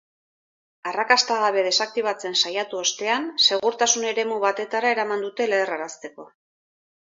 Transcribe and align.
Arrakasta 0.91 1.35
gabe 1.43 1.65
desaktibatzen 1.67 2.39
saiatu 2.45 2.81
ostean, 2.85 3.29
segurtasun 3.49 4.09
eremu 4.15 4.41
batetara 4.49 4.93
eraman 4.97 5.29
dute 5.29 5.51
leherrarazteko. 5.55 6.31